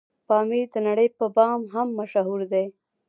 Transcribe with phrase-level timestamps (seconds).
[0.27, 2.65] پامير دنړۍ په بام هم مشهور دی